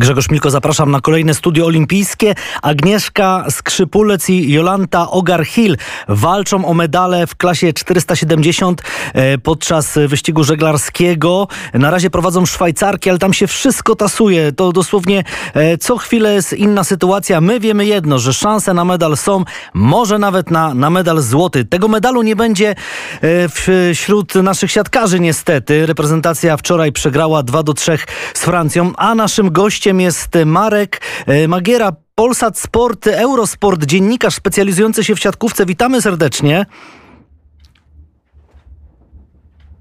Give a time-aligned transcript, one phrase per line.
[0.00, 2.34] Grzegorz Milko, zapraszam na kolejne studio olimpijskie.
[2.62, 5.76] Agnieszka Skrzypulec i Jolanta Ogar-Hill
[6.08, 8.82] walczą o medale w klasie 470
[9.14, 11.48] e, podczas wyścigu żeglarskiego.
[11.74, 14.52] Na razie prowadzą Szwajcarki, ale tam się wszystko tasuje.
[14.52, 15.24] To dosłownie
[15.54, 17.40] e, co chwilę jest inna sytuacja.
[17.40, 19.44] My wiemy jedno, że szanse na medal są,
[19.74, 21.64] może nawet na, na medal złoty.
[21.64, 22.74] Tego medalu nie będzie
[23.20, 25.86] e, wśród naszych siatkarzy niestety.
[25.86, 27.98] Reprezentacja wczoraj przegrała 2 do 3
[28.34, 35.04] z Francją, a naszym gościem gościem jest Marek e, Magiera, Polsat Sport, Eurosport, dziennikarz specjalizujący
[35.04, 35.66] się w siatkówce.
[35.66, 36.66] Witamy serdecznie.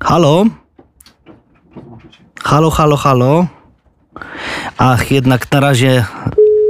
[0.03, 0.45] Halo?
[2.43, 3.47] Halo, halo, halo.
[4.77, 6.05] Ach, jednak na razie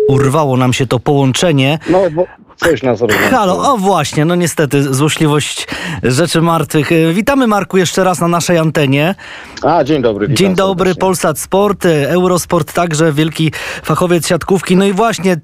[0.09, 1.79] urwało nam się to połączenie.
[1.89, 2.25] No, bo
[2.59, 2.99] coś nas
[3.31, 5.67] Halo, o właśnie, no niestety, złośliwość
[6.03, 6.91] rzeczy martwych.
[6.91, 9.15] E, witamy Marku jeszcze raz na naszej antenie.
[9.61, 10.33] A, dzień dobry.
[10.33, 11.01] Dzień dobry, serdecznie.
[11.01, 13.51] Polsat Sport, e, Eurosport także, wielki
[13.83, 14.75] fachowiec siatkówki.
[14.75, 15.37] No i właśnie,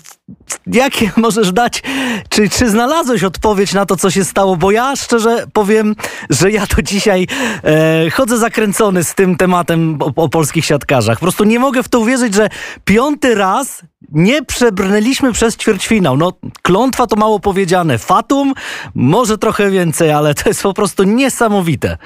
[0.67, 1.83] jakie możesz dać,
[2.29, 4.55] czy, czy znalazłeś odpowiedź na to, co się stało?
[4.55, 5.95] Bo ja szczerze powiem,
[6.29, 7.27] że ja to dzisiaj
[7.63, 11.17] e, chodzę zakręcony z tym tematem o, o polskich siatkarzach.
[11.17, 12.49] Po prostu nie mogę w to uwierzyć, że
[12.85, 16.17] piąty raz nie przebrnęliśmy przez ćwierćfinał.
[16.17, 17.97] No, klątwa to mało powiedziane.
[17.97, 18.53] Fatum
[18.95, 21.97] może trochę więcej, ale to jest po prostu niesamowite.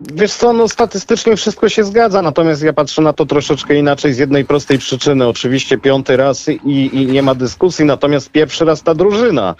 [0.00, 4.18] Wiesz co, no statystycznie wszystko się zgadza, natomiast ja patrzę na to troszeczkę inaczej z
[4.18, 5.28] jednej prostej przyczyny.
[5.28, 9.54] Oczywiście piąty raz i, i nie ma dyskusji, natomiast pierwszy raz ta drużyna,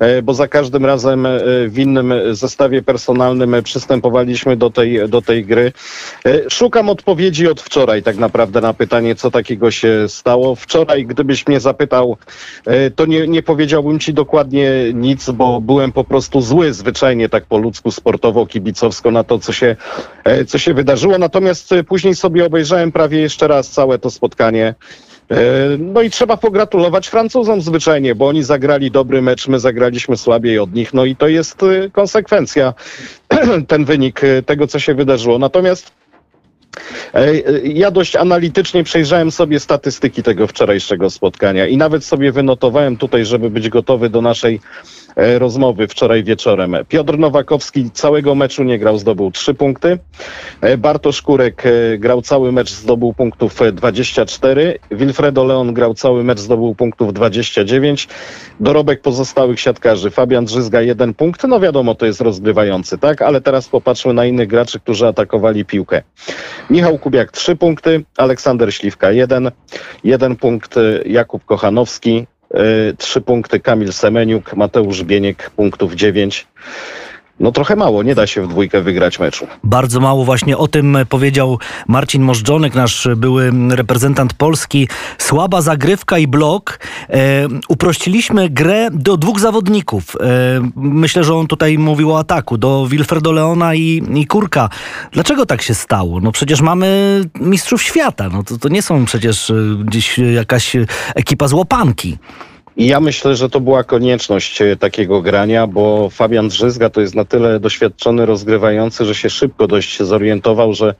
[0.00, 5.44] e, bo za każdym razem e, w innym zestawie personalnym przystępowaliśmy do tej, do tej
[5.44, 5.72] gry.
[6.26, 10.54] E, szukam odpowiedzi od wczoraj tak naprawdę na pytanie, co takiego się stało.
[10.54, 12.16] Wczoraj, gdybyś mnie zapytał,
[12.96, 17.58] to nie, nie powiedziałbym ci dokładnie nic, bo byłem po prostu zły zwyczajnie tak po
[17.58, 19.76] ludzku, sportowo, kibicowsko na to, to, co się,
[20.24, 21.18] e, co się wydarzyło.
[21.18, 24.74] Natomiast e, później sobie obejrzałem prawie jeszcze raz całe to spotkanie.
[25.30, 25.36] E,
[25.78, 30.74] no i trzeba pogratulować Francuzom zwyczajnie, bo oni zagrali dobry mecz, my zagraliśmy słabiej od
[30.74, 30.94] nich.
[30.94, 31.60] No i to jest
[31.92, 32.74] konsekwencja,
[33.68, 35.38] ten wynik tego, co się wydarzyło.
[35.38, 35.92] Natomiast
[37.64, 43.50] ja dość analitycznie przejrzałem sobie statystyki tego wczorajszego spotkania i nawet sobie wynotowałem tutaj, żeby
[43.50, 44.60] być gotowy do naszej
[45.16, 46.76] rozmowy wczoraj wieczorem.
[46.88, 49.98] Piotr Nowakowski całego meczu nie grał, zdobył trzy punkty.
[50.60, 54.78] E, Bartosz Kurek e, grał cały mecz, zdobył punktów 24.
[54.90, 58.08] Wilfredo Leon grał cały mecz, zdobył punktów 29.
[58.60, 60.10] Dorobek pozostałych siatkarzy.
[60.10, 61.44] Fabian Drzyzga jeden punkt.
[61.44, 63.22] No wiadomo, to jest rozgrywający, tak?
[63.22, 66.02] Ale teraz popatrzmy na innych graczy, którzy atakowali piłkę.
[66.70, 69.50] Michał Kubiak trzy punkty, Aleksander Śliwka jeden,
[70.04, 70.74] jeden punkt
[71.06, 72.33] Jakub Kochanowski, E,
[72.98, 76.46] trzy punkty Kamil Semeniuk, Mateusz Bieniek punktów dziewięć.
[77.40, 79.46] No trochę mało, nie da się w dwójkę wygrać meczu.
[79.64, 81.58] Bardzo mało właśnie o tym powiedział
[81.88, 84.88] Marcin Możdżonek, nasz były reprezentant Polski.
[85.18, 86.78] Słaba zagrywka i blok.
[87.10, 90.16] E, uprościliśmy grę do dwóch zawodników.
[90.16, 90.26] E,
[90.76, 94.68] myślę, że on tutaj mówił o ataku, do Wilfredo Leona i, i Kurka.
[95.12, 96.20] Dlaczego tak się stało?
[96.20, 98.28] No przecież mamy mistrzów świata.
[98.28, 100.76] No to, to nie są przecież e, gdzieś jakaś
[101.14, 102.18] ekipa z łopanki.
[102.76, 107.14] I ja myślę, że to była konieczność e, takiego grania, bo Fabian Drzyzga to jest
[107.14, 110.94] na tyle doświadczony rozgrywający, że się szybko dość zorientował, że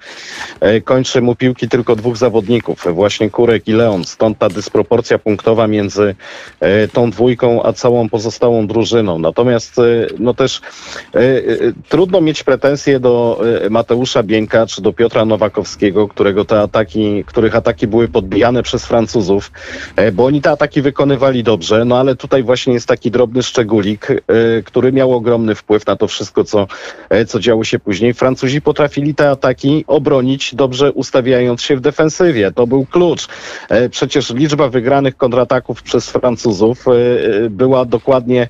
[0.60, 4.04] e, kończy mu piłki tylko dwóch zawodników, właśnie Kurek i Leon.
[4.04, 6.14] Stąd ta dysproporcja punktowa między
[6.60, 9.18] e, tą dwójką a całą pozostałą drużyną.
[9.18, 9.80] Natomiast
[10.18, 10.60] no też
[11.88, 17.86] trudno mieć pretensje do Mateusza Bieńka czy do Piotra Nowakowskiego, którego te ataki, których ataki
[17.86, 19.52] były podbijane przez Francuzów,
[20.12, 24.10] bo oni te ataki wykonywali dobrze dobrze, no ale tutaj właśnie jest taki drobny szczególik,
[24.10, 26.66] y, który miał ogromny wpływ na to wszystko, co,
[27.08, 28.14] e, co działo się później.
[28.14, 32.52] Francuzi potrafili te ataki obronić, dobrze ustawiając się w defensywie.
[32.52, 33.28] To był klucz.
[33.68, 38.48] E, przecież liczba wygranych kontrataków przez Francuzów e, była dokładnie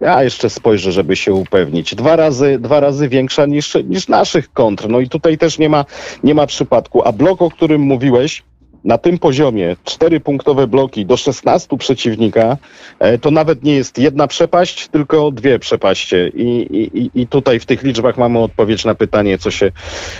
[0.00, 1.94] ja jeszcze spojrzę, żeby się upewnić.
[1.94, 4.88] Dwa razy, dwa razy większa niż, niż naszych kontr.
[4.88, 5.84] No i tutaj też nie ma,
[6.24, 7.08] nie ma przypadku.
[7.08, 8.42] A blok, o którym mówiłeś,
[8.84, 12.56] na tym poziomie cztery punktowe bloki do 16 przeciwnika,
[12.98, 16.28] e, to nawet nie jest jedna przepaść, tylko dwie przepaście.
[16.28, 19.72] I, i, I tutaj w tych liczbach mamy odpowiedź na pytanie, co się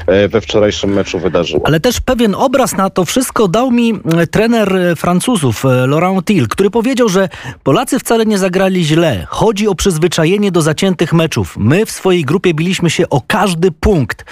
[0.07, 1.63] e, we wczorajszym meczu wydarzyło.
[1.67, 6.71] Ale też pewien obraz na to wszystko dał mi e, trener Francuzów, Laurent Thiel, który
[6.71, 7.29] powiedział, że
[7.63, 9.27] Polacy wcale nie zagrali źle.
[9.29, 11.57] Chodzi o przyzwyczajenie do zaciętych meczów.
[11.59, 14.25] My w swojej grupie biliśmy się o każdy punkt.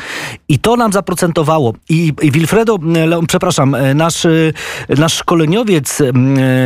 [0.48, 1.74] I to nam zaprocentowało.
[1.88, 2.78] I, i Wilfredo,
[3.28, 4.52] przepraszam, nasz nasz, y,
[4.88, 6.12] nasz szkoleniowiec y,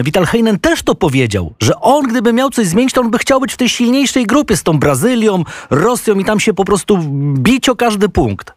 [0.04, 3.40] Vital Heinen też to powiedział, że on gdyby miał coś zmienić, to on by chciał
[3.40, 6.99] być w tej silniejszej grupie z tą Brazylią, Rosją i tam się po prostu
[7.34, 8.52] bić o każdy punkt.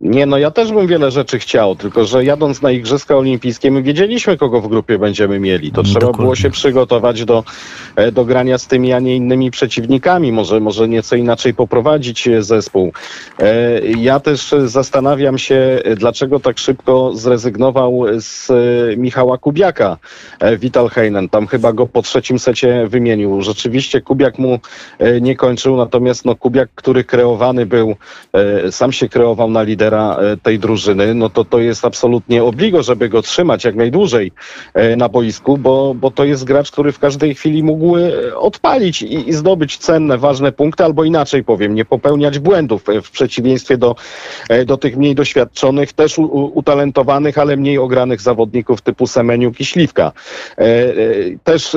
[0.00, 3.82] Nie, no ja też bym wiele rzeczy chciał, tylko że jadąc na Igrzyska Olimpijskie, my
[3.82, 5.72] wiedzieliśmy, kogo w grupie będziemy mieli.
[5.72, 6.22] To trzeba Dokładnie.
[6.22, 7.44] było się przygotować do,
[7.96, 10.32] e, do grania z tymi, a nie innymi przeciwnikami.
[10.32, 12.92] Może, może nieco inaczej poprowadzić e, zespół.
[13.38, 18.48] E, Ja też zastanawiam się, dlaczego tak szybko zrezygnował z
[18.98, 19.96] Michała Kubiaka
[20.58, 21.28] Vital Heinen.
[21.28, 23.42] Tam chyba go po trzecim secie wymienił.
[23.42, 24.58] Rzeczywiście Kubiak mu
[25.20, 27.96] nie kończył, natomiast no, Kubiak, który kreowany był,
[28.70, 33.08] sam się kreował na lidera e, tej drużyny, no to to jest absolutnie obligo, żeby
[33.08, 34.32] go trzymać jak najdłużej
[34.74, 39.02] e, na boisku, bo, bo to jest gracz, który w każdej chwili mógł e, odpalić
[39.02, 43.96] i, i zdobyć cenne, ważne punkty, albo inaczej powiem, nie popełniać błędów w przeciwieństwie do,
[44.66, 46.24] do tych mniej doświadczonych, też u,
[46.54, 50.12] utalentowanych, ale mniej ogranych zawodników typu Semeniuk i Śliwka.
[51.44, 51.76] Też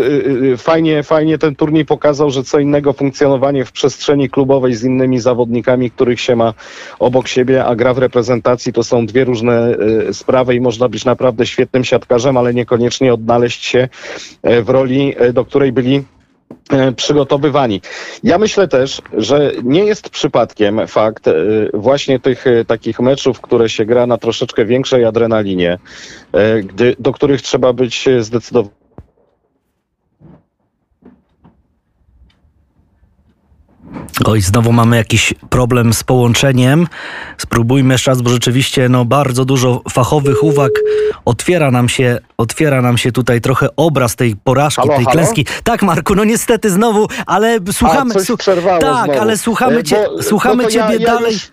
[0.57, 5.91] fajnie, fajnie ten turniej pokazał, że co innego funkcjonowanie w przestrzeni klubowej z innymi zawodnikami,
[5.91, 6.53] których się ma
[6.99, 9.77] obok siebie, a gra w reprezentacji to są dwie różne
[10.09, 13.89] e, sprawy i można być naprawdę świetnym siatkarzem, ale niekoniecznie odnaleźć się
[14.43, 16.03] e, w roli, e, do której byli
[16.69, 17.81] e, przygotowywani.
[18.23, 21.29] Ja myślę też, że nie jest przypadkiem fakt
[21.73, 25.77] właśnie tych takich meczów, które się gra na troszeczkę większej adrenalinie,
[26.63, 28.23] gdy, do których trzeba być e,
[34.25, 36.87] Oj, znowu mamy jakiś problem z połączeniem.
[37.37, 40.71] Spróbujmy jeszcze raz, bo rzeczywiście no, bardzo dużo fachowych uwag
[41.25, 45.11] otwiera nam się, otwiera nam się tutaj trochę obraz tej porażki, Halo, tej halo?
[45.17, 45.45] klęski.
[45.63, 48.11] Tak, Marku, no niestety znowu, ale słuchamy.
[48.11, 49.19] A, coś su- przerwało tak, znowu.
[49.21, 51.33] ale słuchamy, E, cię, bo- słuchamy no to ja- ciebie ja dalej.
[51.33, 51.51] Już...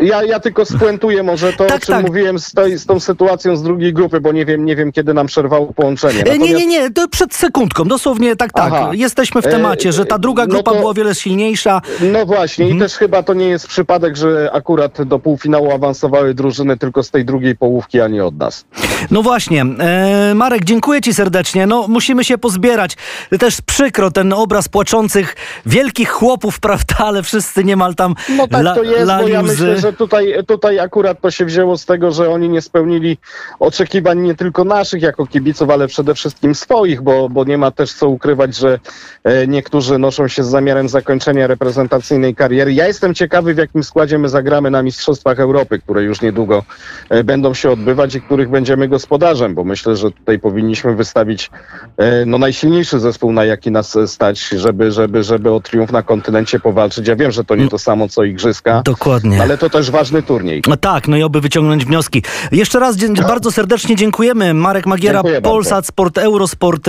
[0.00, 2.06] Ja, ja tylko spuentuję może to, Tak, o czym tak.
[2.06, 5.14] mówiłem z, tej, z tą sytuacją z drugiej grupy, bo nie wiem, nie wiem kiedy
[5.14, 6.20] nam przerwało połączenie.
[6.20, 8.72] E, Nie, Natomiast- nie, nie, to przed sekundką, dosłownie tak, tak.
[8.72, 8.90] Aha.
[8.92, 11.80] Jesteśmy w E, temacie, że ta druga no grupa to- była o wiele silniejsza.
[12.12, 12.78] No właśnie Mhm.
[12.78, 17.10] i też chyba to nie jest przypadek, że akurat do półfinału awansowały drużyny tylko z
[17.10, 18.64] tej drugiej połówki, a nie od nas.
[19.10, 21.66] No właśnie, e, Marek, dziękuję Ci serdecznie.
[21.66, 22.96] No, musimy się pozbierać.
[23.38, 25.36] Też przykro ten obraz płaczących
[25.66, 29.78] wielkich chłopów, prawda, ale wszyscy niemal tam No tak la, to jest, bo ja myślę,
[29.80, 33.18] że tutaj, tutaj akurat to się wzięło z tego, że oni nie spełnili
[33.58, 37.92] oczekiwań nie tylko naszych jako kibiców, ale przede wszystkim swoich, bo, bo nie ma też
[37.92, 38.78] co ukrywać, że
[39.24, 42.72] e, niektórzy noszą się z zamiarem zakończenia reprezentacyjnej kariery.
[42.72, 46.64] Ja jestem ciekawy, w jakim składzie my zagramy na Mistrzostwach Europy, które już niedługo
[47.08, 51.50] e, będą się odbywać i których będziemy gospodarzem, bo myślę, że tutaj powinniśmy wystawić
[51.96, 56.60] e, no, najsilniejszy zespół, na jaki nas stać, żeby, żeby, żeby o triumf na kontynencie
[56.60, 57.08] powalczyć.
[57.08, 59.42] Ja wiem, że to nie to samo co Igrzyska, Dokładnie.
[59.42, 60.62] ale to też ważny turniej.
[60.68, 62.22] No tak, no i oby wyciągnąć wnioski.
[62.52, 64.54] Jeszcze raz dzie- bardzo serdecznie dziękujemy.
[64.54, 65.50] Marek Magiera, Dziękuję bardzo.
[65.50, 66.86] Polsat, Sport, Eurosport,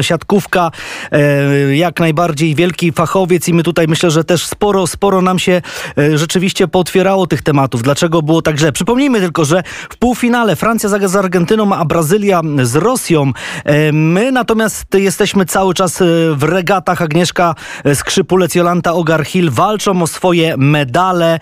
[0.00, 0.70] siatkówka,
[1.12, 5.62] e, jak najbardziej wielki fachowiec i my tutaj myślę, że też sporo, sporo nam się
[5.98, 7.82] e, rzeczywiście pootwierało tych tematów.
[7.82, 8.72] Dlaczego było tak źle?
[8.72, 13.32] Przypomnijmy tylko, że w półfinale Francja zagra z Argentyną, a Brazylia z Rosją.
[13.64, 15.98] E, My natomiast jesteśmy cały czas
[16.34, 17.02] w regatach.
[17.02, 17.54] Agnieszka
[17.94, 21.38] Skrzypulec, Jolanta Ogar-Hill walczą o swoje medale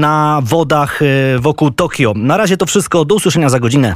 [0.00, 2.12] na wodach e, wokół Tokio.
[2.16, 3.04] Na razie to wszystko.
[3.04, 3.94] Do usłyszenia za godzinę.